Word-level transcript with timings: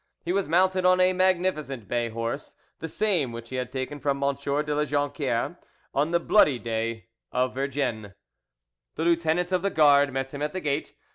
He 0.25 0.33
was 0.33 0.47
mounted 0.47 0.83
on 0.83 0.99
a 0.99 1.13
magnificent 1.13 1.87
bay 1.87 2.09
horse, 2.09 2.55
the 2.79 2.87
same 2.87 3.31
which 3.31 3.49
he 3.51 3.57
had 3.57 3.71
taken 3.71 3.99
from 3.99 4.23
M. 4.23 4.35
de 4.35 4.73
La 4.75 4.83
Jonquiere 4.83 5.57
on 5.93 6.09
the 6.09 6.19
bloody 6.19 6.57
day 6.57 7.09
of 7.31 7.53
Vergenne. 7.53 8.15
The 8.95 9.05
lieutenant 9.05 9.51
of 9.51 9.61
the 9.61 9.69
guard 9.69 10.11
met 10.11 10.33
him 10.33 10.41
at 10.41 10.53
the 10.53 10.59
gate. 10.59 10.95